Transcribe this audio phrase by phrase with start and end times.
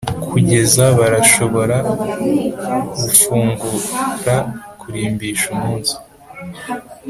[0.29, 1.77] kugeza barashobora
[3.01, 4.35] gufungura
[4.79, 5.95] kurimbisha umunsi.